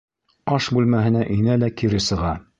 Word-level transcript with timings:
Аш 0.55 0.69
бүлмәһенә 0.77 1.23
инәлә 1.37 1.71
кире 1.83 2.03
сыға. 2.09 2.35